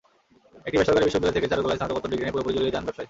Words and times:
একটি 0.67 0.77
বেসরকারি 0.79 1.05
বিশ্ববিদ্যালয় 1.07 1.35
থেকে 1.37 1.49
চারুকলায় 1.51 1.77
স্নাতকোত্তর 1.79 2.11
ডিগ্রি 2.11 2.25
নিয়ে 2.25 2.35
পুরোপুরি 2.35 2.55
জড়িয়ে 2.57 2.73
যান 2.75 2.83
ব্যবসায়। 2.85 2.99